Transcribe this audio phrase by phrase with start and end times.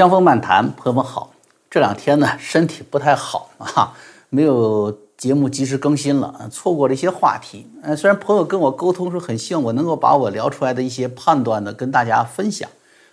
[0.00, 1.34] 江峰漫谈，朋友们好。
[1.68, 3.92] 这两天呢，身体不太好啊，
[4.30, 7.70] 没有节目及时更新了，错过了一些话题。
[7.82, 12.66] 呃，虽然朋友跟我沟通说很希望我能够把我聊出来的一些判断呢跟大家分享，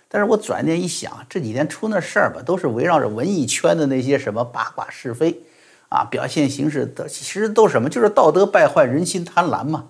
[0.08, 5.42] 但是我转念一想，这几天出那事儿吧，都是围绕着文艺圈的那些什么八卦是非
[5.90, 9.88] 啊，表现形式的，其实都什么，就是道德败坏，人心贪婪嘛，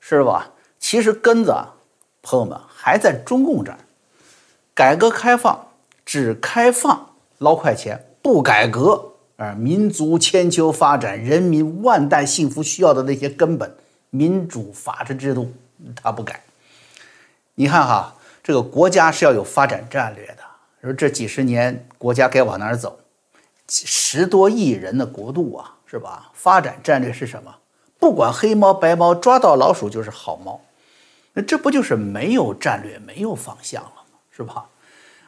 [0.00, 0.50] 是吧？
[0.80, 1.54] 其实根子，
[2.20, 3.78] 朋友们还在中共这儿，
[4.74, 5.68] 改革开放。
[6.12, 13.74] 只开放捞快钱，不改革，啊民族千秋发展、人民万代幸福需要的那些根本
[14.10, 15.50] 民主法治制度，
[15.96, 16.42] 他不改。
[17.54, 20.42] 你看哈，这个国家是要有发展战略的。
[20.82, 23.00] 说这几十年国家该往哪儿走？
[23.66, 26.30] 十多亿人的国度啊，是吧？
[26.34, 27.54] 发展战略是什么？
[27.98, 30.60] 不管黑猫白猫，抓到老鼠就是好猫。
[31.32, 34.18] 那这不就是没有战略、没有方向了吗？
[34.30, 34.66] 是吧？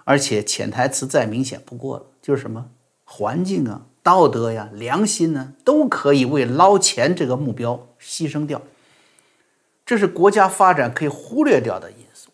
[0.04, 2.66] 而且潜台词再明显不过了，就是什么
[3.04, 8.62] 环境啊、道德呀、良心呢，都可以为捞钱这个目标牺牲掉。
[9.86, 12.30] 这是国家发展可以忽略掉的因素。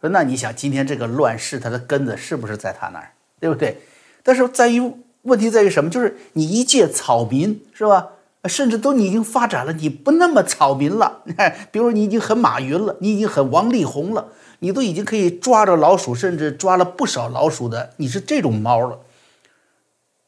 [0.00, 3.80] 那你想，今天这个乱世，它的根子是不是在他那儿，对不对？
[4.22, 4.80] 但是在于
[5.22, 5.90] 问题在于什么？
[5.90, 8.10] 就是你一介草民，是吧？
[8.44, 11.24] 甚至都你已经发展了，你不那么草民了。
[11.72, 14.28] 比如你已经很马云了，你已经很王力宏了。
[14.58, 19.00] 你都已经可以抓着老鼠，甚至抓了不少老鼠的，你是这种猫了。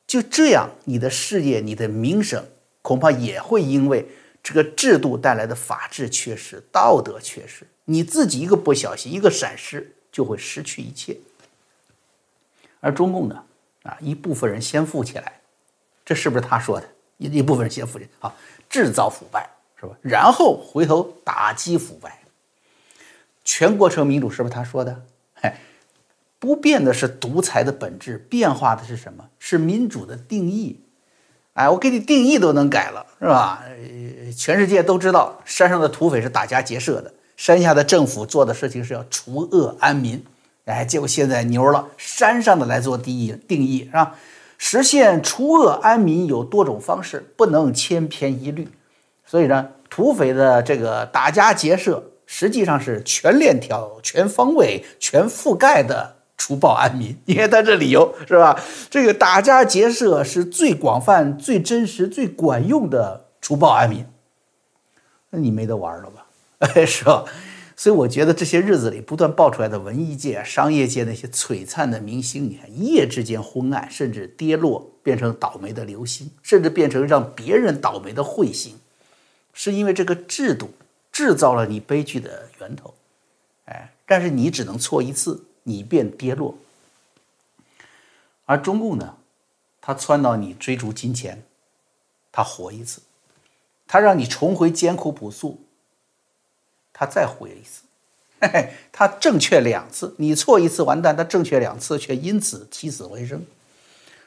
[0.07, 2.45] 就这样，你的事业、你的名声，
[2.83, 4.09] 恐怕也会因为
[4.43, 11.17] 这个制度带来的法治缺失、道德缺失，你自己一个不小心、一个闪失，就会失去一切。
[12.81, 13.43] 而中共呢，
[13.83, 15.41] 啊，一部分人先富起来，
[16.05, 16.89] 这是不是他说的？
[17.19, 18.33] 一一部分人先富起啊，
[18.71, 19.97] 制造腐败是吧？
[20.01, 22.19] 然后回头打击腐败。
[23.49, 25.05] 全过程民主是不是他说的？
[25.41, 25.59] 哎，
[26.39, 29.25] 不变的是独裁的本质，变化的是什么？
[29.39, 30.83] 是民主的定义。
[31.55, 33.65] 哎，我给你定义都能改了，是吧？
[34.37, 40.23] 全世界都知道山上的土匪是打家劫舍的，山下的政府做的事情是要除恶安民。
[40.67, 44.15] 哎，结果现在牛了，山上的来做定义，定义是吧？
[44.59, 48.69] 实现除恶安民有多种方式，不能千篇一律。
[49.25, 52.11] 所以呢，土匪的这个打家劫舍。
[52.31, 57.17] 实际上是全链条、全方位、全覆盖的除暴安民。
[57.25, 58.63] 你看他这理由是吧？
[58.91, 64.05] 这个打家劫舍是最广泛、最真实、最管用的除暴安民。
[65.31, 66.27] 那你没得玩了吧？
[66.59, 67.25] 哎， 是吧？
[67.75, 78.79] 所以我觉得这些日子里不断爆出来的文艺界、商业界那些璀璨的明星，你看一夜之间昏暗，甚至跌落，变成倒霉的流星，甚至变成让别人倒霉的彗星，
[79.55, 80.71] 是因为这个制度。
[81.19, 82.95] 制造了你悲剧的源头，
[83.65, 86.57] 哎，但是你只能错一次，你便跌落。
[88.47, 89.17] 而中共呢，
[89.81, 91.43] 他撺到你追逐金钱，
[92.31, 93.01] 他活一次，
[93.89, 95.61] 他让你重回艰苦朴素，
[96.93, 97.83] 他再活一次，
[98.41, 103.45] 嘿嘿，他正确两次，你错一次完蛋，他正确两次却因此起死回生。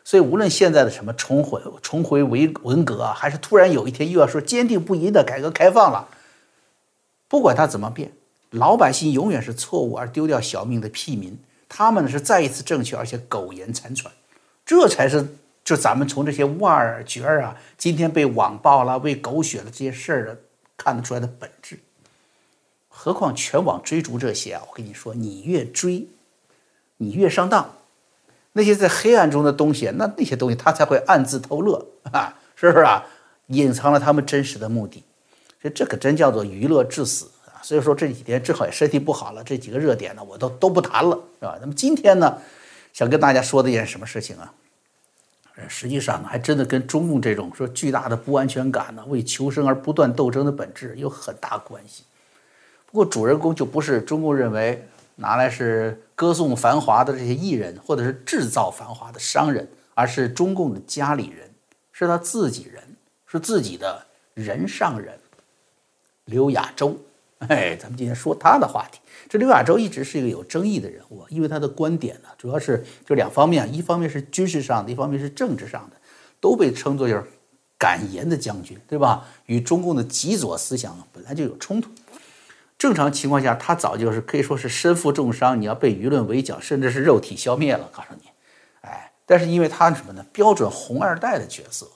[0.03, 6.09] 所以无论现在的什么重回重回文文革啊，还是突然有一天又要说坚定不移的改革开放了。
[7.31, 8.11] 不管他怎么变，
[8.49, 14.11] 老百姓永远是错误而丢掉小命的屁民，他们呢是再一次正确而且苟延残喘，
[14.65, 15.25] 这才是
[15.63, 20.37] 就咱们从这些腕儿角儿啊，今天被网暴了、被狗血了这些事儿的
[20.75, 21.79] 看得出来的本质。
[22.89, 26.05] 何况全网追逐这些啊，我跟你说，你越追，
[26.97, 27.75] 你越上当。
[28.51, 33.05] 那些在黑暗中的东西，那那些东西他才会暗自偷乐啊，是不是啊？
[33.47, 35.05] 隐藏了他们真实的目的。
[35.61, 37.61] 这这可真叫做娱乐致死啊！
[37.61, 41.57] 所以说这几天正好也身体不好了，这几个热点呢我都都不谈了，是吧？
[41.61, 42.37] 那么今天呢，
[42.91, 44.53] 想跟大家说的一件什么事情啊？
[45.67, 52.03] 实际上还真的跟中共这种说巨大的不安全感呢，为求生而不断斗争的本质有很大关系。
[52.87, 54.83] 不过主人公就不是中共认为
[55.17, 61.47] 拿来是歌颂繁华的这些艺人，或者是制造繁华的商人，而是中共的家里人，
[61.91, 62.81] 是他自己人，
[63.27, 64.03] 是自己的
[64.33, 65.19] 人上人。
[66.25, 66.97] 刘亚洲，
[67.39, 68.99] 哎，咱们今天说他的话题。
[69.27, 75.95] 这刘亚洲一直是一个有争议的人物，因为他的观点呢，主要是就两方面，一方面是军事上的，一方面是政治上的，
[76.39, 77.23] 都被称作就是
[77.77, 79.25] 敢言的将军，对吧？
[79.45, 81.89] 与中共的极左思想本来就有冲突。
[82.77, 87.89] 正常情况下，他早就是可以说是身负重伤，你要被舆论围剿，甚至是肉体消灭了。
[87.91, 88.29] 告诉你，
[88.81, 90.25] 哎，但是因为他什么呢？
[90.31, 91.87] 标准红二代的角色，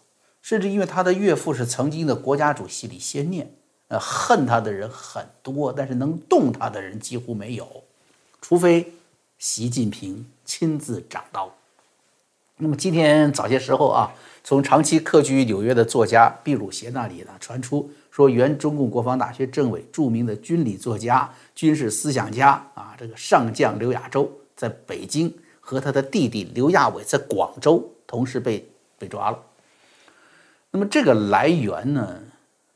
[0.42, 3.52] 甚至因为他的岳父是曾经的国家主席李先念。
[3.88, 7.84] 呃，恨他的人很多，但是能动他的人几乎没有，
[8.42, 8.94] 除非
[9.38, 11.54] 习近平亲自掌刀。
[12.58, 14.12] 那么今天早些时候啊，
[14.44, 28.68] 从长期客居纽约的作家毕鲁协那里呢传出，说原中共国防大学政委、著名的军理作家、军事思想家啊，这个上将刘亚洲在北京和他的弟弟刘亚伟在广州同时被
[28.98, 29.40] 被抓了。
[30.72, 32.20] 那么这个来源呢，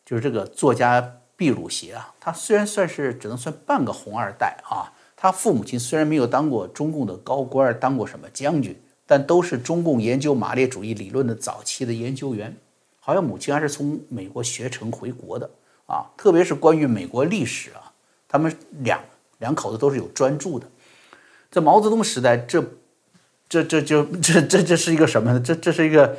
[0.09, 8.75] 就是这个作家毕鲁协啊，他虽然算是只能算半个红二代啊，他父母亲虽然没有当过中共的高官，当过什么将军。
[9.06, 12.56] 但都是中共研究马列主义理论的早期的研究员，
[13.00, 15.50] 好像母亲还是从美国学成回国的
[15.88, 16.06] 啊。
[16.15, 17.91] 特别是关于美国历史啊，
[18.27, 19.00] 他们两
[19.39, 20.67] 两口子都是有专注的。
[21.50, 22.63] 在毛泽东时代，这
[23.47, 25.39] 这这就这这这是一个什么呢？
[25.39, 26.17] 这这是一个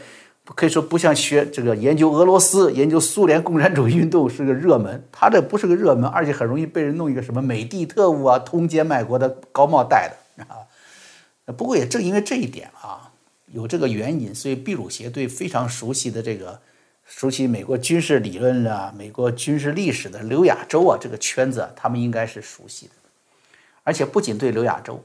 [0.55, 10.67] 可以说不像学这个研究俄罗斯、研究苏联共产主义运动是个热门，他这不是个热门，而且很容易被人弄一个什么美帝特务啊、通奸卖国的高帽戴的 啊。
[11.56, 13.12] 不过也正因为这一点啊，
[13.47, 16.61] 有这个原因，所以毕鲁协对非常熟悉的这个
[17.05, 22.93] 熟悉美国军事理论啊、美国军事历史的刘亚洲啊这个圈子，他们应该是熟悉的。
[23.82, 25.02] 而且不仅对刘亚洲，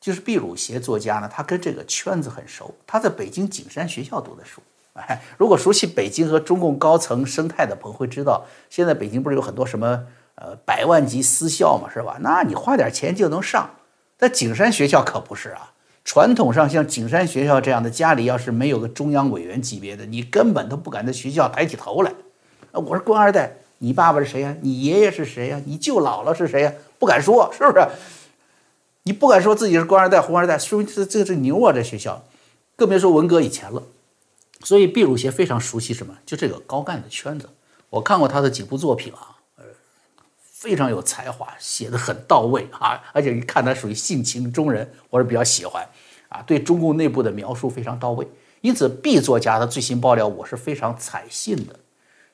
[0.00, 2.74] 就是毕鲁协作家呢，他跟这个圈子很熟。
[2.86, 4.62] 他在北京景山学校读的书。
[4.94, 10.04] 哎， 如果熟悉北京和中共高层生态的朋友会知道，现在北京不是有很多什么
[10.34, 12.18] 呃百万级私校嘛，是吧？
[12.20, 13.70] 那你花点钱就能上，
[14.18, 15.72] 在景山学校可不是啊。
[16.04, 22.12] 传统上，像景山学校这样的家里要是没有个中央委员级别的，你根本都不敢在学校抬起头来。
[22.72, 24.56] 我是官二代，你爸爸是谁呀？
[24.62, 25.60] 你爷爷是谁呀？
[25.64, 26.72] 你舅姥姥是谁呀？
[26.98, 27.86] 不敢说，是不是？
[29.04, 31.72] 你不敢说自己是官二代、红二代，说明这这是牛啊！
[31.72, 32.24] 这学校，
[32.74, 33.82] 更别说文革以前了。
[34.62, 36.16] 所以毕鲁协非常熟悉什么？
[36.24, 37.48] 就这个高干的圈子。
[37.90, 39.36] 我看过他的几部作品啊。
[39.56, 39.64] 呃
[40.62, 43.02] 非常有才华，写的很到位啊！
[43.12, 45.84] 而且一看他属于性情中人，我是比较喜欢
[46.28, 46.40] 啊。
[46.46, 48.24] 对中共内部的描述非常到位，
[48.60, 51.74] 因此 B 作家的最新爆料我是非常采信的。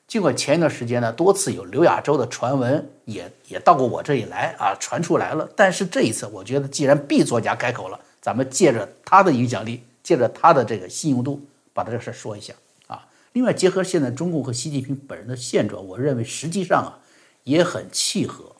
[0.07, 5.49] 尽管前一段时间呢，多次有刘亚洲的传闻也也到过我这里来啊，传出来了。
[5.55, 11.41] 但是这一次，我觉得既然 B 作家开口了，咱们借着他的影响力，借着他的这个信用度，
[11.73, 12.53] 把他这事说一下
[12.87, 13.07] 啊。
[13.33, 16.99] 另外，结合现在中共和习近平本人的现状，我认为实际上啊。
[17.45, 18.55] 也很契合，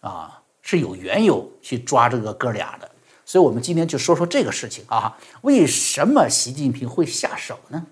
[0.00, 2.88] 啊，是有缘由去抓这个哥俩的，
[3.24, 7.86] 所以我们今天就说说这个事情啊，为什么习近平会下手呢？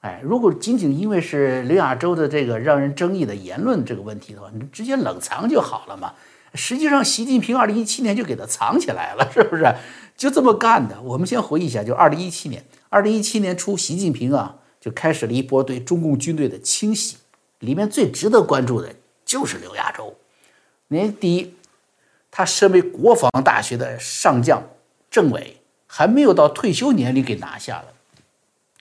[0.00, 6.14] 哎，如果仅仅因为是刘亚洲的这个让人争议的言论这个问题的话，你直接冷藏就好了嘛。
[6.54, 9.72] 实际上，习近平二零一七年就给他藏起来了，是不是？
[10.16, 11.00] 就这么干的。
[11.02, 17.16] 我们先回忆一下，就二零一七年，二零一七年初，习近平啊就开始了一波对中共军队的清洗，
[17.60, 18.94] 里面最值得关注的。
[19.24, 20.16] 就是刘亚洲，
[20.88, 21.54] 您第一，
[22.32, 24.60] 他身为国防大学的上将、
[25.08, 27.92] 政委，还没有到退休年龄给拿下了，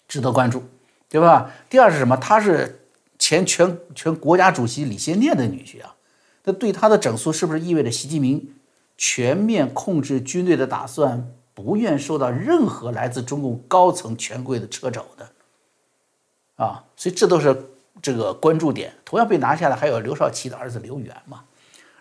[0.07, 0.63] 值得关注，
[1.07, 1.51] 对吧？
[1.69, 2.17] 第二是什么？
[2.17, 2.81] 他是
[3.19, 5.93] 前全全国家主席李先念的女婿啊，
[6.45, 8.55] 那对他的整肃是不是意味着习近平
[8.97, 11.31] 全面控制军队的打算，
[11.63, 15.29] 不愿受到任何来自中共高层权贵的掣肘的？
[16.55, 17.65] 啊，所以这都是。
[18.01, 21.43] 这个关注点同样被拿下的还有刘少奇的儿子刘源嘛？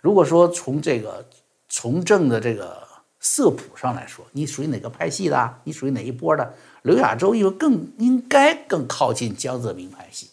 [0.00, 1.26] 如果说从这个
[1.68, 2.86] 从政的这个
[3.18, 5.58] 色谱上来说，你属于哪个派系的？
[5.64, 6.54] 你属于哪一波的？
[6.82, 10.30] 刘亚洲又更应该更靠近江泽民派系，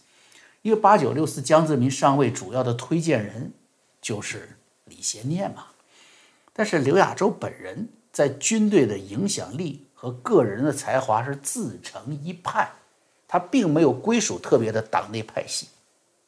[0.61, 3.51] 因为八九六四江泽民上位主要的推荐人
[3.99, 5.65] 就是李先念嘛。
[6.53, 12.71] 但是刘亚洲本人在军队的影响力和个人的才华是自成一派。
[13.27, 15.67] 他并没有归属特别的党内派系，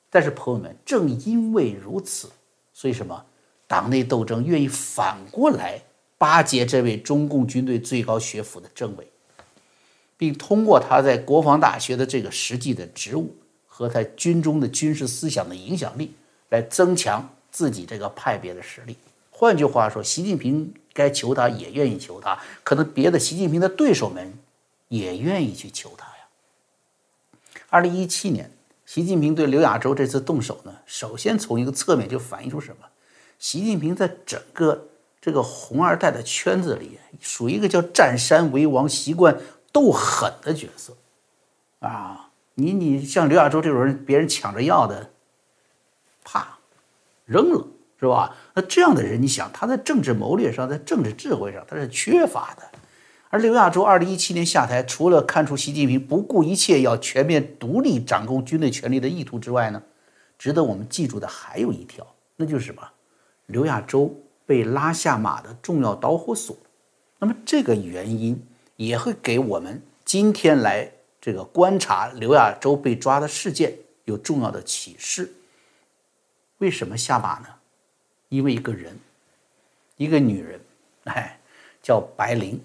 [0.10, 2.30] 但是朋友们，正因为如此，
[2.74, 3.24] 所以什么
[3.68, 5.82] 党内斗争愿意反过来
[6.18, 9.10] 巴结这位中共军队最高学府的政委，
[10.18, 13.34] 并通过他在国防大学的这个实际的职务
[13.66, 16.14] 和他军中的军事思想的影响力，
[16.50, 18.98] 来增强自己这个派别的实力。
[19.40, 24.34] 换句话说，习近平该求他也愿意求他，可能别的习近平的对手们
[24.88, 27.62] 也愿意去求他呀。
[27.70, 28.52] 二零一七年，
[28.84, 32.88] 习近平对刘亚洲这次动手呢，首先从一个侧面就反映出什么？
[33.38, 34.88] 习近平在整个
[35.22, 39.40] 这个红二代的圈子里，属于一个叫占山为王、习惯
[39.72, 40.98] 斗狠的角色
[41.82, 42.32] 啊！
[42.56, 45.12] 你你像刘亚洲这种人，别人抢着要的，
[46.24, 46.58] 怕
[47.26, 47.68] 扔了
[48.00, 48.36] 是吧？
[48.58, 52.64] 那这样的人，你想他在政治谋略上，在政治智慧上，他是缺乏的。
[53.30, 59.84] 而刘亚洲二零一七年下台，除了看出习近平不顾一切要全面独立掌控军队权力的意图之外呢，
[60.40, 62.04] 值得我们记住的还有一条，
[62.36, 62.82] 那就是什么？
[63.46, 64.12] 刘亚洲
[64.48, 66.58] 被拉下马的重要导火索
[67.20, 68.44] 那么这个原因
[68.76, 75.32] 也会给我们今天来这个观察刘亚洲被抓的事件有重要的启示。
[76.58, 77.50] 为什么下马呢？
[78.30, 79.00] 因为一个人，
[79.96, 80.60] 一个女人，
[81.06, 81.40] 哎，
[81.82, 82.62] 叫白灵。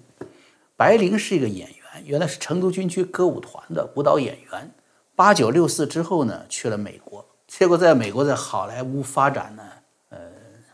[0.75, 4.71] 白灵是一个演员，原来是成都军区歌舞团的舞蹈演员。
[5.15, 9.63] 八九六四之后呢，去了美国，结果在美国在好莱坞发展呢，
[10.09, 10.19] 呃，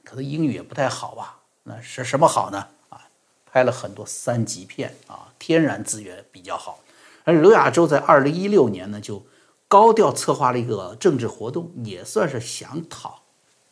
[0.04, 1.40] 可能英语也不太好吧？
[1.64, 2.68] 那是什么好呢？
[2.88, 3.08] 啊，
[3.46, 6.80] 拍了很多三级片啊，天然资源比较好。
[7.26, 9.24] 而刘亚洲在二零一六年呢，就
[9.68, 13.22] 高调策划了一个政治活动，也算是想讨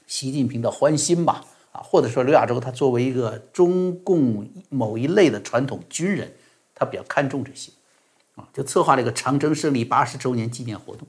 [0.07, 1.45] 习近平的欢心吧？
[1.71, 6.33] 啊，或者说刘亚洲他作为一个中共某一类的传统军人，
[6.73, 7.71] 他比较看重这些。
[8.35, 11.07] 啊，就策划了一个长征胜利八十周年纪念活动，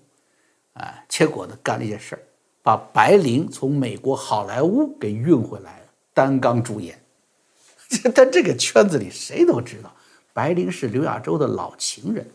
[0.73, 2.23] 啊，结果呢干了一件事儿，
[2.63, 6.99] 把白灵从美国好莱坞给运回来了，担纲主演。
[8.15, 9.95] 在这个圈子里，谁都知道
[10.33, 12.27] 白灵是刘亚洲的老情人，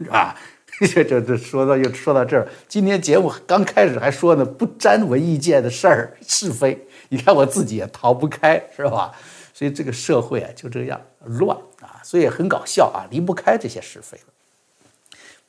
[0.00, 0.34] 是吧？
[0.80, 9.10] 这 这这说到又说到这儿，今天节目刚开始还说呢，不沾文艺界的事儿是非，你看我自己也逃不开，是吧？
[9.52, 14.16] 所以这个社会啊就这样乱啊，所以很搞笑啊，离不开这些是非。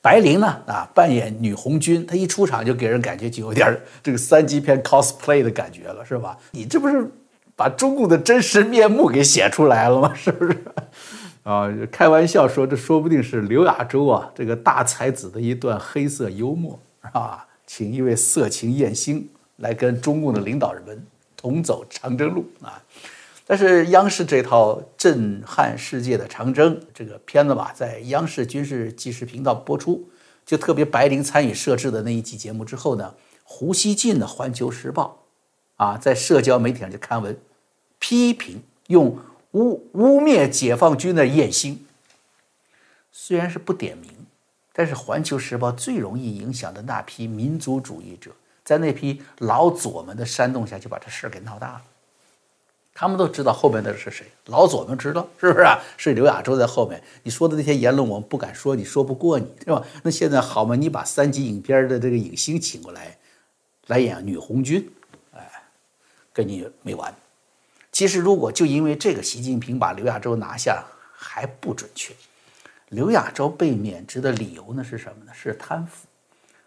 [0.02, 6.36] 白灵呢啊，扮演女红军，她一出场就给人感觉就有点这个三级片 cosplay 的感觉了，是吧？
[6.50, 7.08] 你这不是
[7.54, 10.12] 把中共的真实面目给写出来了吗？
[10.16, 10.56] 是不是？
[11.42, 16.78] 啊，开玩笑说，这说不定是刘亚洲啊这个大才子的一段黑色幽默
[17.12, 21.06] 啊，请一位色情艳星来跟中共的领导人们
[21.36, 22.82] 同走长征路啊。
[23.46, 30.08] 但是央视这套震撼世界的长征这个片子吧，在央视军事纪实频道播出，
[30.46, 35.24] 就特别白灵参与摄制的那一期节目之后呢，胡锡进的《环球时报》
[35.84, 37.36] 啊，在社交媒体上就刊文
[37.98, 39.18] 批评，用
[39.52, 41.86] 污污蔑解放军的艳星。
[43.10, 44.10] 虽然是不点名，
[44.72, 48.30] 但是《环球时报》最容易影响的那批民族主义者，
[48.64, 51.82] 在那批老左们的煽动下，就把这事儿给闹大了。
[52.92, 55.78] 他们都知道后面的是谁，老左们知道是不是啊？
[55.96, 57.02] 是刘亚洲在后面。
[57.22, 59.82] 你说的那些言论，我们不敢说，你说不过你，对吧？
[60.02, 63.16] 那现在好嘛，你把三级影片的这个影星请过来，
[63.86, 64.90] 来演女红军，
[65.32, 65.50] 哎，
[66.32, 67.14] 跟你没完。
[67.92, 72.14] 其实如果就因为这个，习近平把刘亚洲拿下还不准确。
[72.88, 75.32] 刘亚洲被免职的理由呢是什么呢？
[75.34, 76.06] 是贪腐。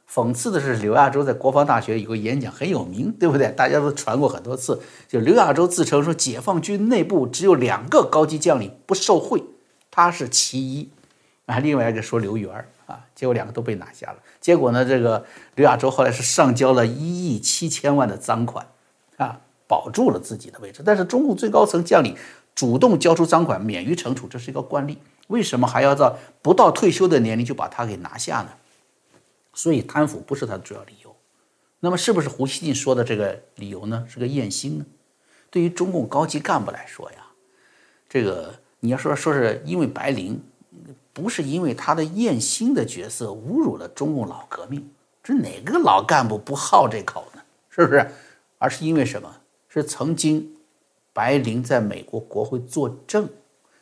[0.10, 3.52] 讽刺的是，刘亚洲在国防大学有个演讲很有名，对不对？
[3.52, 4.80] 大家都传过很多次。
[5.08, 9.44] 就刘亚洲自称说，解放军内部只有两个高级将领不受贿，
[9.90, 10.90] 他是其一。
[11.48, 12.54] 啊，另外一个说刘源
[12.86, 14.18] 啊，结果两个都被拿下了。
[14.40, 15.26] 结果呢，这个
[15.56, 18.68] 刘亚洲后来是上交了一亿七千万的赃款，
[19.18, 19.42] 啊，
[19.74, 20.84] 保住了自己的位置。
[20.86, 22.16] 但是中共最高层将领
[22.54, 25.00] 主动交出赃款，免于惩处，这是一个惯例。
[25.28, 26.14] 为什么还要在
[26.44, 28.50] 不到退休的年龄就把他给拿下呢？
[29.56, 31.16] 所以贪腐不是他的主要理由，
[31.80, 34.06] 那么是不是胡锡进说的这个理由呢？
[34.08, 34.86] 是个艳星呢？
[35.50, 37.26] 对于中共高级干部来说呀，
[38.08, 40.40] 这个你要说说是因为白灵，
[41.14, 44.88] 不是因为他的艳星的角色侮辱了中共老革命，
[45.24, 47.42] 这哪个老干部不好这口呢？
[47.70, 48.08] 是不是？
[48.60, 49.30] 而是因为什么？
[49.74, 50.56] 是曾经
[51.14, 53.28] 白灵在美国国会作证，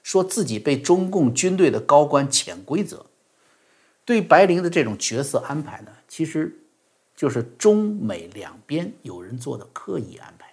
[0.01, 3.05] 说自己被中共军队的高官潜规则。
[4.05, 6.57] 对白灵的这种角色安排呢，其实
[7.13, 10.47] 就是中美两边有人做的刻意安排。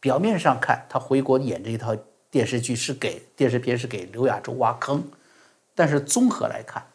[0.00, 1.94] 表面上看，他回国演这一套
[2.30, 5.04] 电视剧是给电视片是给刘亚洲挖坑，
[5.74, 6.86] 但是综合来看，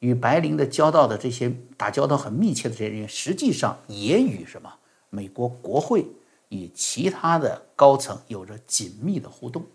[0.00, 4.74] 与白灵的交道的这些打交道很密切的这些人员，实际上也与什么
[5.08, 6.06] 美国国会
[6.52, 9.66] 与其他的高层有着紧密的互动。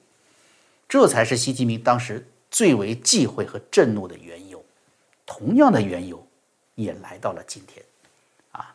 [0.88, 4.64] 这才是习近平当时最为忌讳和震怒的缘由。
[5.26, 6.26] 同样的缘由，
[6.76, 7.84] 也来到了今天，
[8.54, 8.74] 啊，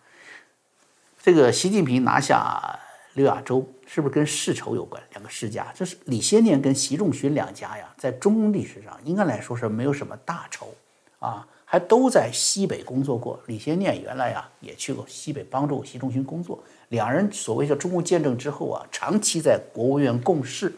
[1.22, 2.78] 这个习近平拿下
[3.14, 5.02] 六亚洲，是不是跟世仇有关？
[5.12, 10.74] 两个世家，这是李先念跟习仲勋两家呀，在中共历史上应该来说是没有什么大仇，
[11.20, 13.40] 啊，还都在西北工作过。
[13.46, 20.70] 李先念原来呀也去过西北帮助习仲勋工作，两人所谓叫中共建政之后啊，长期在国务院共事，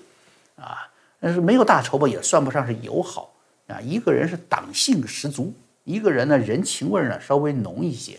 [0.54, 3.34] 啊，但是没有大仇吧，也算不上是友好
[3.66, 3.80] 啊。
[3.80, 5.52] 一个人是党性十足。
[5.82, 8.16] 一个人呢，人情味呢稍微浓一些。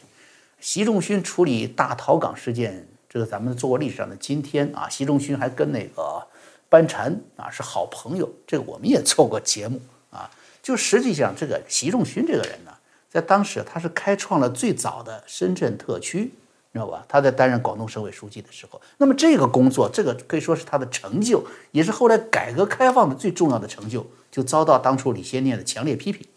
[0.59, 4.89] 习仲勋处理大逃港事件，这个咱们做过历史上的今天啊。
[4.89, 6.21] 习仲勋还跟那个
[6.67, 9.79] 班禅啊是好朋友，这个我们也做过节目
[10.09, 10.29] 啊。
[10.65, 12.71] 就实际上，这个习仲勋这个人呢，
[13.07, 17.05] 在当时他是开创了最早的深圳特区你知道吧？
[17.07, 26.27] 他在担任广东省委书记的时候，那么这个工作，这个可以说是他的成就，也是后来改革开放的最重要的成就，就遭到当初李先念的强烈批评，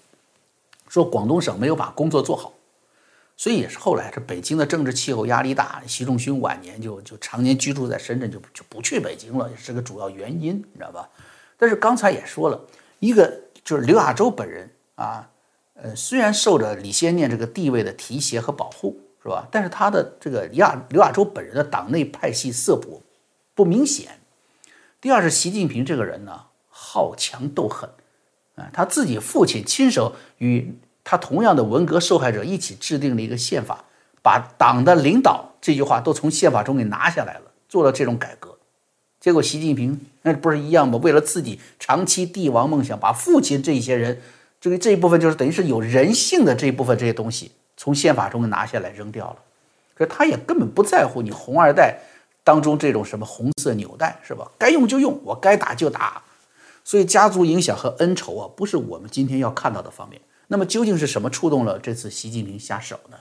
[0.89, 2.53] 说广东省没有把工作做好，
[3.35, 11.09] 所以也是后来这北京的政治气候压力大，习仲勋晚年就就常年居住在深圳，就就不去北京了，也是个主要原因，你知道吧？
[11.57, 12.61] 但是刚才也说了
[13.01, 15.29] 一个，就是刘亚洲本人啊，
[15.75, 19.01] 呃，虽然受着李先念这个地位的提携和保护。
[19.21, 19.47] 是吧？
[19.51, 23.03] 但是他的这个亚刘亚洲本人的党内派系色谱
[23.53, 24.21] 不明显。
[25.01, 27.91] 第二是习近平这个人呢，好强斗狠，
[28.55, 33.85] 啊，他自己父亲亲手与他同样的文革受害者一起制定了一个宪法，
[34.23, 38.57] 把党的领导这句话都从宪法中给拿下来了，做了这种改革。
[39.21, 40.99] 结果习近平那不是一样吗？
[41.03, 44.21] 为了自己长期帝王梦想，把父亲这些人
[44.61, 47.53] 这个这一部分就是等于是有人性的这一部分这些东西。
[47.77, 49.37] 从宪法中拿下来扔掉了，
[49.95, 51.97] 可是他也根本不在乎你红二代
[52.43, 54.51] 当中这种什么红色纽带是吧？
[54.59, 56.21] 该用就用，我该打就打。
[56.85, 60.21] 所以家族影响和恩仇啊，不是我们今天要看到的方面。
[60.49, 63.17] 那么究竟是什么触动了这次习近平下手呢？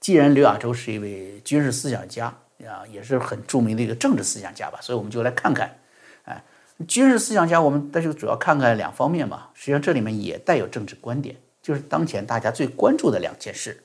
[0.00, 2.34] 既然刘亚洲是一位军事思想家
[2.66, 5.78] 啊，也是很著名的一个政治思想家吧，所以我们就来看看，
[6.24, 6.42] 哎，
[6.86, 9.48] 军事思想家，我们但是主要看看两方面嘛。
[9.54, 11.36] 实际上这里面也带有政治观点。
[11.62, 13.82] 就是当前大家最关注的两件事，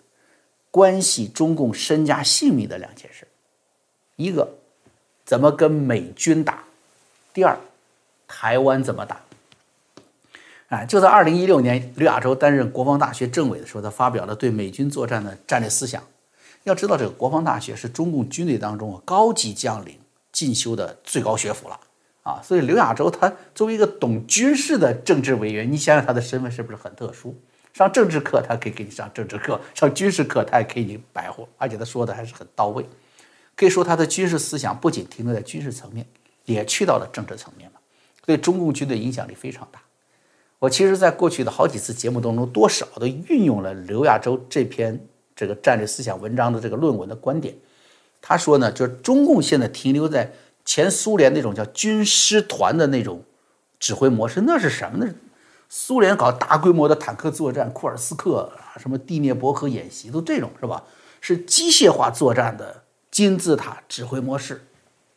[0.71, 3.27] 关系中共身家性命的两件事，
[4.15, 4.55] 一个
[5.25, 6.63] 怎么跟美军打，
[7.33, 7.57] 第二
[8.27, 9.19] 台湾怎么打。
[10.69, 16.01] 哎，就在二零一六年，刘亚洲担任国防大学政委的时候，他发表了对美军作战的战略思想。
[16.65, 19.97] 要知道，这个国防大学是中共军队当中高级将领
[20.31, 21.79] 进修的最高学府了
[22.23, 27.35] 啊，所以刘亚洲他作为一个懂军事的政治委员，你想想他的身份是不是很特殊？
[27.71, 32.83] 上政治课，他可以给你上政治课；上军事课，他也可以给你白活，而且他说的还是很到位。
[33.55, 36.07] 可以说，他的军事思想不仅停留在军事层面，
[36.45, 37.79] 也去到了政治层面了，
[38.25, 39.81] 对中共军队影响力非常大。
[40.59, 44.99] 我其实，在过去的好几次节目当中，多少都运用了刘亚洲这篇
[45.35, 47.55] 这个战略思想文章的这个论文的观点。
[48.21, 50.31] 他说呢，就是中共现在停留在
[50.63, 53.23] 前苏联那种叫军师团的那种
[53.79, 55.13] 指挥模式，那是什么呢？
[55.69, 60.83] 苏联搞大规模的坦克作战，库尔斯克，什么第聂伯河演习，都这种是吧？
[61.21, 64.63] 是机械化作战的金字塔指挥模式，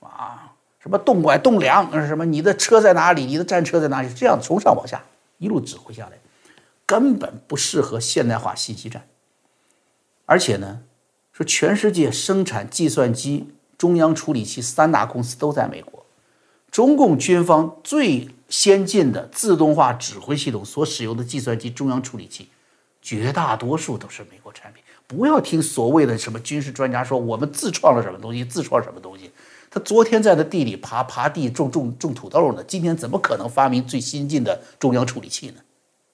[0.01, 5.03] 啊，什么动拐动梁，什么你的车在哪里，你的战车在哪里，这样从上往下
[5.37, 6.19] 一路指挥下来，
[6.87, 9.07] 根本不适合现代化信息战。
[10.29, 10.83] 而且呢，
[11.33, 16.05] 说全世界生产计算机、中央处理器三大公司都在美国，
[16.71, 18.29] 中共军方最。
[18.49, 22.49] 先进的自动化指挥系统所使用的计算机中央处理器，
[23.03, 24.83] 绝大多数都是美国产品。
[25.07, 29.31] 不要听所谓的什么军事专家说我们自创了什么东西，自创什么东西。
[29.69, 35.61] 他昨天在那地里爬爬地种种种土豆呢，今天怎么可能发明最先进的中央处理器呢？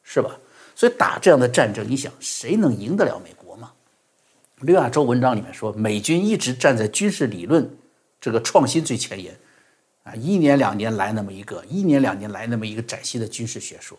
[0.02, 0.36] 是吧？
[0.74, 3.43] 所以打这样的战争，你想谁能赢得了美国？
[4.64, 7.76] 六亚洲文章里面说，美军一直站在军事理论
[8.20, 9.36] 这个创新最前沿。
[10.04, 13.98] 啊，一年两年来那么一个，一年两年来那么一个崭新的军事学说，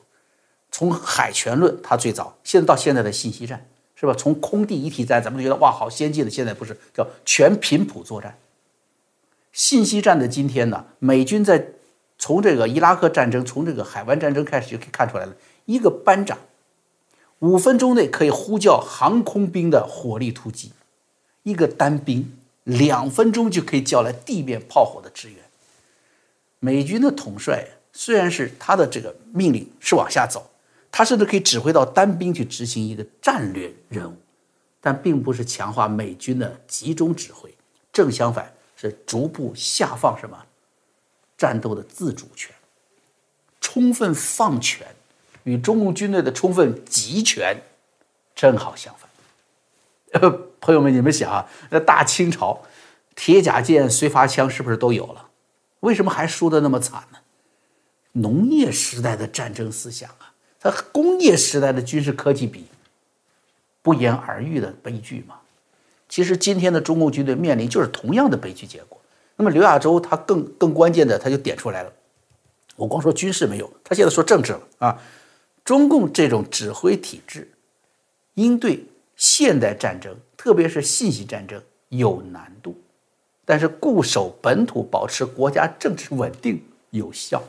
[0.72, 4.14] 从海权论，它最早，现在到现在的信息战，是吧？
[4.14, 8.38] 从空地一体战，咱们觉得哇，好先进的，现在不是叫全频谱作战。
[9.52, 11.70] 信息战的今天呢，美军在
[12.20, 16.38] 从这个伊拉克战争，从这个海湾战争开始就可以看出来了，一个班长
[17.40, 20.72] 五分钟内可以呼叫航空兵的火力突击，
[21.44, 25.38] 一个单兵两分钟就可以叫来地面炮火的支援。
[26.60, 30.50] 美军的统帅虽然是他的这个命令是往下走，
[30.92, 34.16] 他甚至可以指挥到单兵去执行一个战略任务，
[34.82, 37.54] 但并不是强化美军的集中指挥，
[37.94, 40.46] 正相反是逐步下放什么
[41.38, 42.56] 战斗的自主权，
[43.62, 44.88] 充分放权，
[45.46, 47.56] 与中共军队的充分集权
[48.36, 49.10] 正好相反。
[50.60, 52.62] 朋友们，你们想啊，那大清朝
[53.16, 55.30] 铁甲舰、随发枪是不是都有了？
[55.82, 57.20] 为什么还输得那么惨呢？
[58.14, 62.66] 农业时代的战争思想啊，它工业时代的军事科技比，
[63.82, 65.36] 不言而喻的悲剧嘛。
[66.08, 69.00] 其实今天的中共军队面临就是同样的悲剧结果。
[69.36, 71.92] 那么刘亚洲他更更关键的，他就点出来了。
[72.78, 74.98] 我光说军事没有，他现在说政治了啊。
[75.66, 77.52] 中共这种指挥体制，
[78.36, 78.86] 应对
[79.18, 82.80] 现代战争，特别是信息战争有难度。
[83.44, 87.44] 但是固守本土，保持国家政治稳定有效，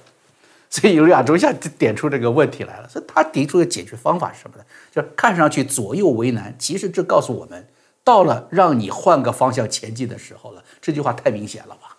[0.70, 2.88] 所以刘亚洲下就点出这个问题来了。
[2.88, 4.64] 所以他提出的解决方法是什么呢？
[4.90, 7.66] 就是看上去左右为难，其实这告诉我们
[8.02, 10.64] 到了让你换个方向前进的时候了。
[10.80, 11.98] 这句话太明显了吧？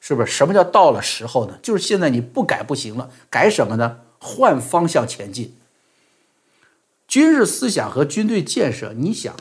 [0.00, 0.30] 是不是？
[0.30, 1.58] 什么叫到了时候呢？
[1.62, 3.10] 就是现在你不改不行了。
[3.30, 4.00] 改什么呢？
[4.18, 5.54] 换方向前进。
[7.06, 9.36] 军事思想和军队建设，你想，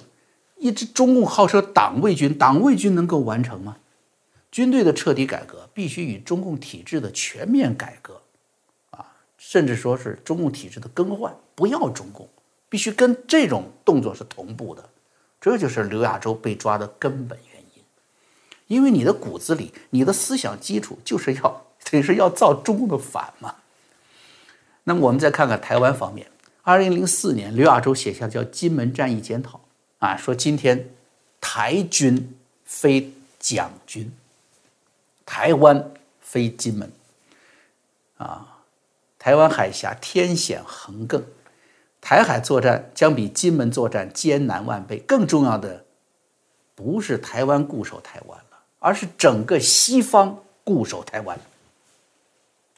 [0.57, 3.77] 一支中共号称党卫军，党卫军能够完成吗？
[4.51, 8.21] 军队的彻底改革必须与中共体制的全面改革，
[8.91, 12.29] 啊，甚至说是中共体制的更换，不要中共，
[12.69, 14.89] 必须跟这种动作是同步的。
[15.41, 17.83] 这就是刘亚洲被抓的根本原因，
[18.67, 23.55] 因为你的骨子里，你的思想基础就是要，等于是要造中共的反嘛。
[24.85, 26.27] 那么我们再看看台湾方面。
[26.61, 29.57] 二零零四年，刘亚洲写下叫《金门战役检讨》，
[29.99, 30.89] 啊，说今天
[31.39, 34.11] 台军非蒋军，
[35.25, 36.91] 台湾非金门，
[38.17, 38.63] 啊，
[39.19, 41.21] 台湾海峡天险横亘，
[42.01, 44.97] 台海作战将比金门作战艰难万倍。
[44.97, 45.85] 更重要的，
[46.73, 51.39] 不是台湾固守台湾了，而是整个西方固守台湾。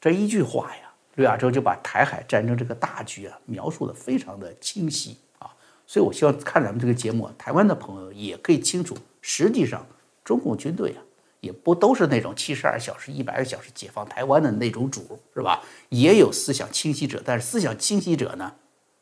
[0.02, 0.87] 这一句话呀。
[1.18, 5.50] 刘亚洲就把台海战争这个大局啊描述的非常的清晰啊，
[5.88, 9.84] 所以我希望看咱们这个节目，台湾的朋友也可以清楚，实际上
[10.24, 11.02] 中共军队啊
[11.40, 15.64] 也不都是那种七十二小时、一百个小时解放台湾的那种主，是吧？
[15.90, 18.54] 也有思想清晰者，但是思想清晰者呢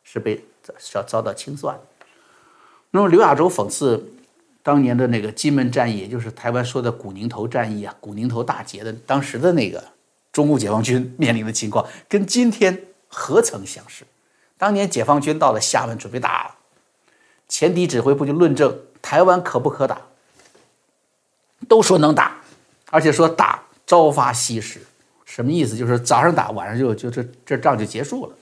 [0.01, 0.41] 是被
[0.79, 1.77] 遭遭到清算。
[2.91, 4.13] 那么刘亚洲讽刺
[4.63, 9.83] 当年的那个金门战役，也就是台湾说的古宁头战役啊，古宁头大捷的当时的那个。
[10.35, 14.03] 中共解放军面临的情况跟今天何曾相识？
[14.57, 16.53] 当年解放军到了厦门准备打，
[17.47, 20.01] 前敌指挥部就论证台湾可不可打，
[21.69, 22.35] 都说能打，
[22.91, 24.81] 而且说打朝发夕拾，
[25.23, 25.77] 什么意思？
[25.77, 28.35] 就是早上打，晚上就就这这仗就结束了。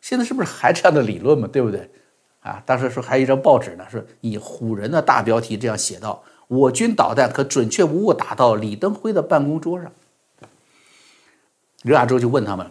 [0.00, 1.46] 现在是不是还这样的理论嘛？
[1.46, 1.88] 对不对？
[2.40, 9.92] 啊，当时说还有一张报纸呢，是以唬人的大标题这样写道：“我军导弹可准确无误打到李登辉的办公桌上。”
[11.82, 12.70] 刘亚洲就问他们：“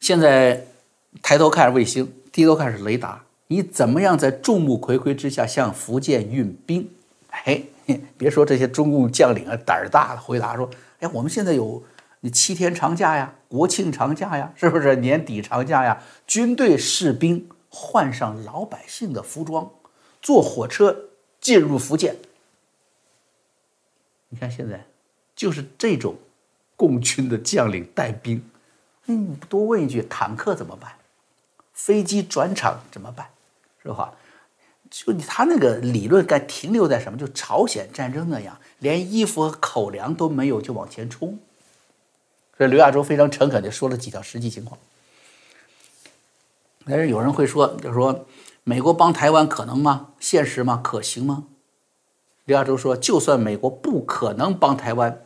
[0.00, 0.66] 现在
[1.22, 6.90] 抬头看是卫星，低头看是雷达，你怎么样在众目睽睽之下向福建运兵？”
[7.44, 7.62] 哎，
[8.18, 10.68] 别说这些中共将领啊，胆儿大的，回答说
[11.00, 11.82] ：“哎，我们现在有
[12.20, 16.02] 你七天长假呀，国庆长假呀，是不是年底长假呀？
[16.26, 19.70] 军队士兵换上老百姓的服装，
[20.20, 21.04] 坐火车
[21.40, 22.16] 进入福建。
[24.28, 24.84] 你看现在
[25.34, 26.16] 就是这种。”
[26.80, 28.42] 共军的将领带兵，
[29.04, 30.92] 那你不，多问一句，坦克怎么办？
[31.74, 33.28] 飞机转场怎么办？
[33.82, 34.14] 是吧？
[34.88, 37.18] 就他那个理论该停留在什么？
[37.18, 41.38] 就朝鲜战争那样，连衣服和口粮都没有就往前冲。
[42.56, 44.80] 所以刘亚洲非常诚恳地说了几条实际情况。
[46.86, 48.26] 但是有人会说，就说
[48.64, 50.14] 美国帮台湾可能吗？
[50.18, 50.80] 现实吗？
[50.82, 51.44] 可行吗？
[52.46, 55.22] 刘亚洲说，就算美国不可能帮台湾。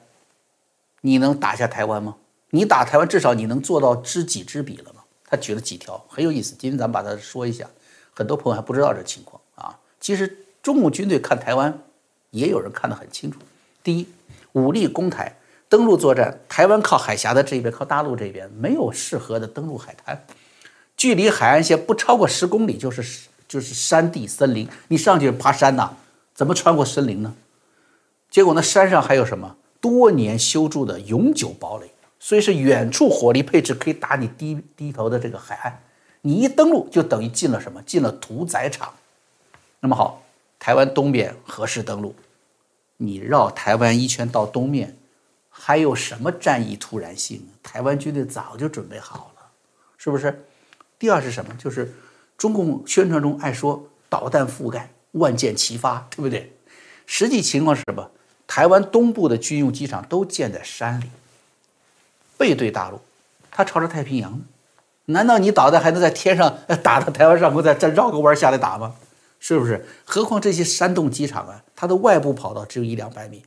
[1.07, 2.17] 你能打下台湾吗？
[2.49, 5.03] 你打台湾，至少你能做到知己知彼了吗？
[5.27, 6.55] 他举了几条，很有意思。
[6.59, 7.69] 今天咱们把它说一下，
[8.15, 9.79] 很多朋友还不知道这情况啊。
[10.01, 11.79] 其实中共军队看台湾，
[12.31, 13.39] 也有人看得很清楚。
[13.83, 14.09] 第一，
[14.53, 15.37] 武力攻台、
[15.69, 20.25] 登陆作战，台湾靠海峡的这一边，靠大陆这边没有适合的登陆海滩，
[20.97, 25.91] 距离海岸线不超过十公里就是就是山地森林，你上去爬山呐，
[26.33, 27.35] 怎么穿过森林呢？
[28.31, 29.57] 结果那山上还有什么？
[29.85, 35.83] 多年修筑的永久堡垒，所以是远处火力配置可以打你低低头的这个海岸。
[36.23, 37.83] 你一登陆就等于进了什么？
[37.83, 38.95] 进了屠宰场。
[39.81, 40.23] 那么好，
[40.59, 42.15] 台湾东边何时登陆？
[42.97, 44.97] 你绕台湾一圈到东面，
[45.51, 47.47] 还有什么战役突然性？
[47.63, 49.43] 台湾军队早就准备好了，
[49.99, 50.47] 是不是？
[50.99, 51.55] 第二是什么？
[51.59, 51.93] 就是
[52.39, 56.51] 中共宣传中爱说导弹覆盖、万箭齐发，对不对？
[57.05, 58.11] 实际情况是什么？
[58.47, 61.11] 台湾东部的军用机场都建在山里，
[62.37, 63.01] 背对大陆，
[63.51, 64.41] 它朝着太平洋呢。
[65.07, 68.95] 难道你导弹还能在天上 打到台湾上空，再再绕个弯下来打吗？
[69.39, 69.87] 是不是？
[70.05, 73.43] 何况这些山洞机场啊，它的外部跑道只有一两百米，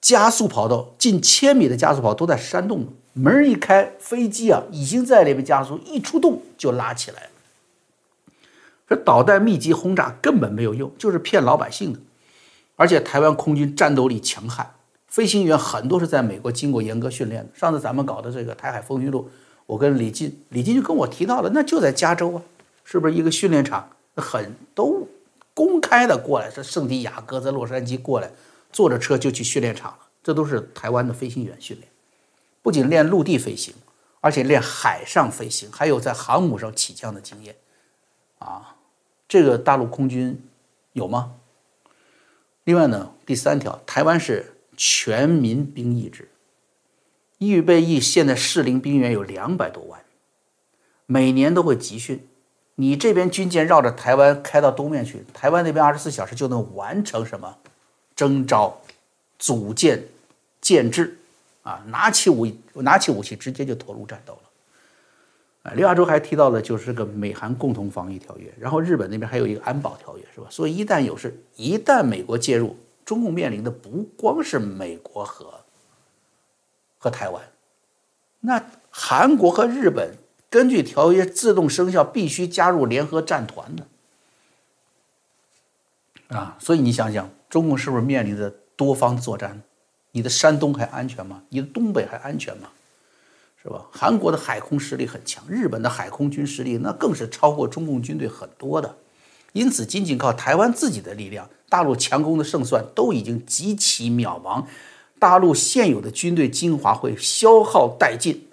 [0.00, 7.28] 加速跑道近千米的加速跑都在山洞门一开，飞机啊已经在里面加速，一出动就拉起来了。
[8.88, 12.00] 这导弹密集轰炸根本没有用，就是骗老百姓的。
[12.76, 14.74] 而且台湾空军战斗力强悍，
[15.06, 17.50] 飞行员很多是在美国经过严格训练的。
[17.54, 19.30] 上次咱们搞的这个台海风云录，
[19.66, 22.42] 我跟李进，李进就跟我提到了，那就在加州啊，
[22.84, 23.88] 是不是一个训练场？
[24.14, 25.08] 很都
[25.54, 28.30] 公开的过来，这圣地亚哥在洛杉矶过来，
[28.72, 29.98] 坐着车就去训练场了。
[30.22, 31.88] 这都是台湾的飞行员训练，
[32.62, 33.74] 不仅练陆地飞行，
[34.20, 37.56] 而且练海上飞行，还有在航母上起降的经验。
[38.38, 38.76] 啊，
[39.26, 40.40] 这个大陆空军
[40.92, 41.32] 有吗？
[42.64, 46.28] 另外呢，第三条，台湾是全民兵役制，
[47.38, 50.00] 预备役现在适龄兵员有两百多万，
[51.06, 52.26] 每年都会集训。
[52.76, 57.58] 你这边军舰绕着台湾开到东面去，台湾那边二十四小时就能完成什么？
[58.14, 58.80] 征召、
[59.38, 60.04] 组建、
[60.60, 61.18] 建制，
[61.62, 64.50] 啊，拿起武拿起武器直接就投入战斗了。
[65.62, 70.46] 啊，刘亚洲还提到了就是这个美韩共同防御条约，然后日本那边还有一个安保条约，是吧？
[70.50, 75.60] 所以一旦有事，一旦美国介入，中共面临的不光是美国和
[76.98, 77.40] 和台湾，
[78.40, 80.16] 那韩国和日本
[80.50, 83.86] 根据条约自动生效，必须加入联合战团的。
[86.36, 89.62] 啊，所以你想想，中共是不是面临着多方作战？
[90.10, 91.44] 你的山东还安全吗？
[91.50, 92.68] 你的东北还安全吗？
[93.62, 93.86] 是吧？
[93.92, 98.96] 韩国的海空实力很强，日本的海空军实力那更是超过中共军队很多的。
[99.52, 104.64] 因此，仅仅靠台湾自己的力量，大陆强攻的胜算都已经极其渺茫。
[105.18, 108.48] 大陆现有的军队精华会消耗殆尽，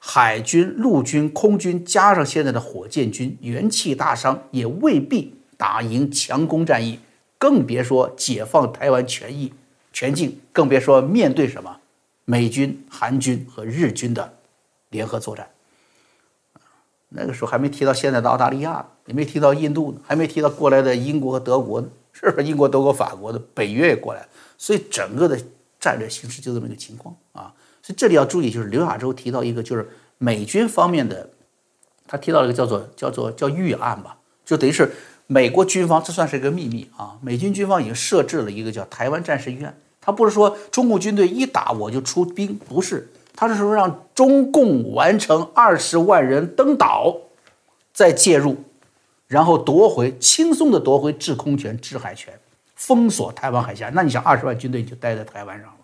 [0.00, 6.98] 海军、陆军、空军加上现在的火箭军，元气大伤，也未必打赢强攻战役，
[7.38, 9.52] 更别说解放台湾全域
[9.92, 11.76] 全境，更别说面对什么。
[12.24, 14.34] 美军、韩军和日军的
[14.90, 15.48] 联合作战，
[17.10, 22.46] 那个时候还没提到现在的澳大利亚，也没提到印度呢，还没提到过来的英国和德国呢，是不是？
[22.46, 25.38] 英国、德国、法国的北约也过来了，所以整个的
[25.78, 27.52] 战略形势就这么一个情况啊。
[27.82, 31.28] 所以这里要注意，就是刘亚洲提到一个，就是美军方面的，
[32.06, 34.90] 他提到了一个叫做叫做叫预案吧，就等于是
[35.26, 37.18] 美国军方，这算是一个秘密啊。
[37.20, 39.76] 美军军方已经设置了一个叫台湾战事预案。
[40.04, 47.16] 他不是说中共军队一打我就出兵，不是，他是说让中共完成二十万人登岛，
[47.94, 48.62] 再介入，
[49.26, 52.38] 然后夺回轻松的夺回制空权、制海权，
[52.74, 53.90] 封锁台湾海峡。
[53.94, 55.78] 那你想，二十万军队就待在台湾上了，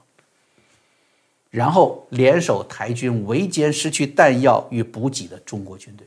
[1.49, 6.07] 然后联手台军围歼失去弹药与补给的中国军队。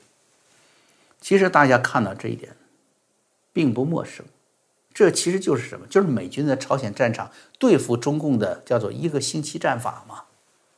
[1.20, 2.52] 其实大家看到这一点，
[3.52, 4.24] 并不陌生。
[4.94, 5.88] 这其实就是什么？
[5.88, 10.24] 就是美军在朝鲜战场对付中共的叫做一个星期战法嘛。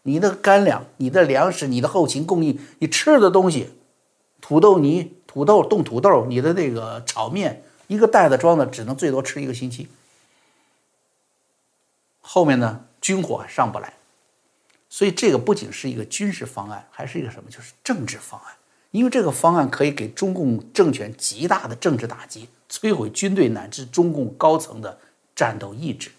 [0.03, 3.71] 你的干粮、你的粮食、你的后勤供应、你吃的东西，
[4.39, 9.87] 土豆泥、土豆冻土豆，你的那个炒面，一个袋子装的只能最多吃一个星期。
[12.21, 13.93] 后面呢，军火还上不来，
[14.89, 17.49] 所以这个不仅是一个军事方案，还是一个什么？
[17.49, 18.53] 就是政治方案。
[18.91, 22.47] 因为这个方案可以给中共政权极大的政治打击。
[22.75, 24.97] 摧毁军队乃至中共高层的
[25.33, 26.11] 战斗意志，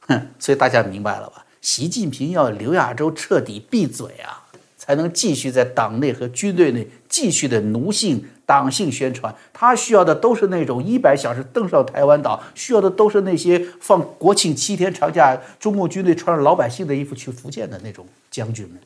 [0.00, 0.28] 哼！
[0.38, 1.44] 所以大家明白了吧？
[1.60, 9.34] 习近平要刘亚洲彻底闭嘴啊，才能继续在党内和军队内继续的奴性、党性宣传。
[9.52, 18.78] 他需要的都是那种一百小时登上台湾岛，需要的都是那些放国庆七天长假，中共军队穿着老百姓的衣服去福建的那种将军们，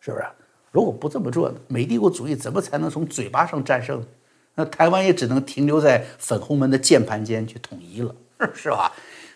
[0.00, 0.24] 是不是？
[0.70, 4.04] 如果不这么做，美帝国主义怎么才能从嘴巴上战胜？
[4.56, 8.14] 那台湾也只能停留在粉红门的键盘间去统一了，
[8.54, 8.92] 是吧？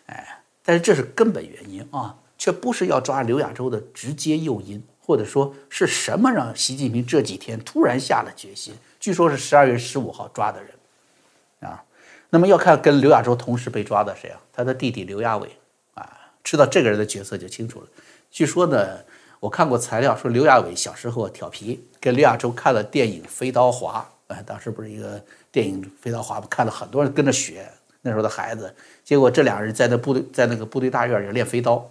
[0.07, 8.75] 哎，但是这是根本原因啊，却不是要抓刘亚洲的直接诱因，或者说是什么让习近平这几天突然下了决心？
[8.99, 11.85] 据说是十二月十五号抓的人啊。
[12.31, 14.41] 那么要看跟刘亚洲同时被抓的谁啊？
[14.53, 15.51] 他的弟弟刘亚伟
[15.95, 17.87] 啊，知道这个人的角色就清楚了。
[18.31, 19.01] 据说呢，
[19.41, 24.09] 我看过材料说刘亚伟小时候调皮，跟刘亚洲看了电影《飞刀华》。
[24.31, 27.69] 哎，当时不是一个电影《飞刀华》看了很多人跟着学，
[28.03, 28.73] 那时候的孩子，
[29.05, 31.91] 结果这俩人在那部队，在那个部队大院里练飞刀，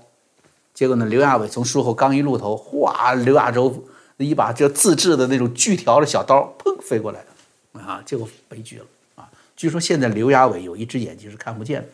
[0.73, 3.83] 结果呢，刘亚伟从树后刚一露头，哗，刘亚洲
[4.17, 9.29] 一把这自制的那种锯条的小刀，砰，飞过来了，啊，结果悲剧了啊！
[9.55, 11.87] 据说现在刘亚伟有一只眼睛是看不见的。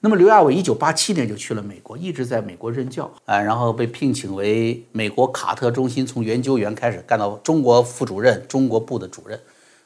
[0.00, 9.38] 那么刘亚伟一九八七年就去了美国，一直在美国任教，啊，然后被聘请为美国卡特中心从研究员开始干到中国副主任、中国部的主任。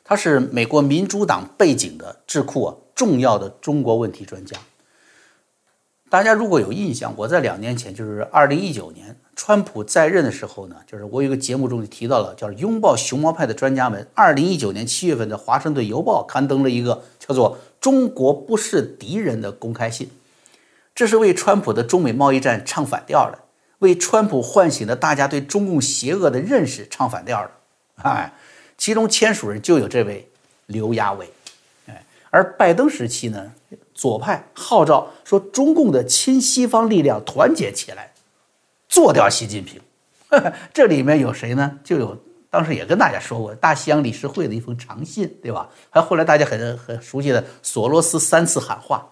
[0.05, 4.57] 他是美国民主党背景的智库啊，重要的中国问题专家。
[6.11, 14.07] 大家如果有印象，我在两年前，就是二零一九年，川普在任的时候呢，就是我有一个节目中就提到了，叫“拥抱熊猫派”的专家们。
[14.13, 20.11] 二零一九年七月份，的《华盛顿邮报》刊登了一个叫做“中国不是敌人”的公开信，
[20.95, 23.39] 这是为川普的中美贸易战唱反调的，
[23.79, 27.51] 为川普唤醒了大家对中共邪恶的认识唱反调的，
[28.03, 28.35] 哎。
[28.83, 30.29] 其中签署人就有这位
[30.67, 31.31] 刘亚伟，
[31.87, 33.53] 哎，而拜登时期呢，
[33.95, 38.13] 左派号召说中共的亲西方力量团结起来，
[38.89, 39.81] 做掉习近平。
[40.75, 41.79] 这里面有谁呢？
[41.85, 42.19] 就有
[42.51, 45.71] 当时也跟大家说过大西洋理事会的一封长信，对吧？
[45.89, 49.09] 还有后来大家很很熟悉的索罗斯三次喊话，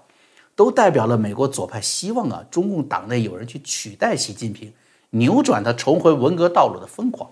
[0.56, 4.72] 都代表了美国左派希望啊，中共党内有人去取代习近平，
[5.11, 7.30] 扭转他重回文革道路的疯狂。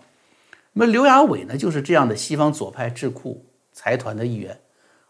[0.79, 4.57] 那么刘亚伟呢，就是这样的西方左派智库财团的一员，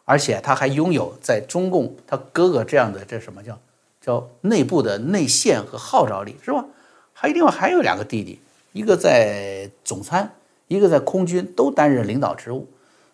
[0.06, 3.60] 而且他还拥有在中共他哥哥这样的这什么叫
[4.00, 6.64] 叫内部的内线和号召力，是吧？
[7.12, 8.40] 还另外还有两个弟弟，
[8.72, 10.32] 一个在总参，
[10.68, 12.66] 一个在空军，都担任领导职务，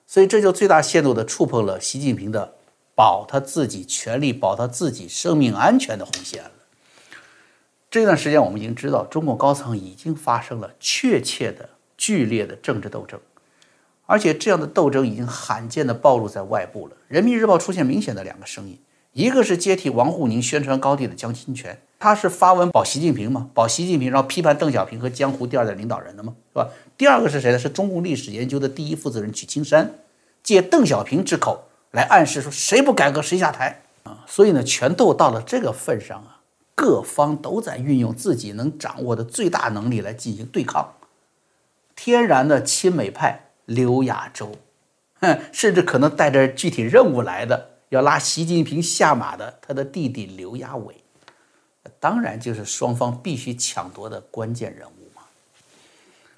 [0.07, 2.55] 所以这就最大限度地触碰了习近平的
[2.95, 6.53] 保他自己权力、保他自己生命安全的红线了。
[7.90, 11.71] 这段时间我们已经知道，中共高层已经发生了确切的。
[11.96, 13.18] 剧烈的政治斗争，
[14.07, 16.96] 而且这样的斗争已经罕见的暴露在外部了。
[17.09, 18.78] 人民日报出现明显的两个声音，
[19.12, 23.48] 一个是接替王沪宁宣传高地的江清泉，他是发文保习近平嘛？
[23.54, 26.35] 保习近平，然后批判邓小平和江湖第二代领导人的嘛？
[26.52, 26.68] 是吧？
[26.98, 27.59] 第二个是谁呢？
[27.59, 29.94] 是中共历史研究的第一负责人曲青山，
[30.42, 34.24] 借邓小平之口来暗示说谁不改革谁下台啊！
[34.26, 36.40] 所以呢，全斗到了这个份上啊，
[36.74, 40.92] 各方都在运用自己能掌握的最大能力来进行对抗。
[41.96, 44.57] 天然的亲美派刘亚洲，
[45.20, 50.96] 哼，甚至可能带着具体任务来的，要拉习近平下马的他的弟弟刘亚伟，
[52.00, 55.22] 当然就是双方必须抢夺的关键人物嘛。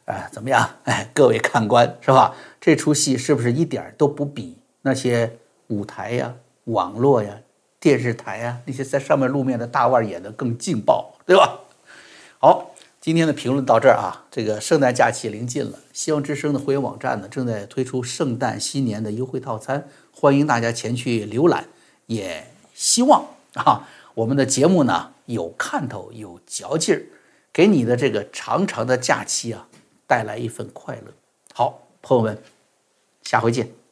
[0.04, 0.68] 哎，怎么样？
[0.84, 2.34] 哎， 各位看官是吧？
[2.60, 5.38] 这出戏是不是一点都不比那些
[5.68, 7.34] 舞台呀、网络呀、
[7.80, 11.60] 电视台呀那些在上面露面的大腕演的更劲爆，对吧？
[12.38, 12.70] 好。
[13.06, 21.68] 今天的评论到这儿啊，这个圣诞假期临近了，希望之声的会员网站呢正在推出圣诞新年的优惠套餐，欢迎大家前去浏览。
[22.06, 27.06] 也希望啊，我们的节目呢有看头、有嚼劲儿，
[27.52, 29.68] 给你的这个长长的假期啊
[30.08, 31.12] 带来一份快乐。
[31.54, 32.36] 好，朋友们，
[33.22, 33.85] 下回见。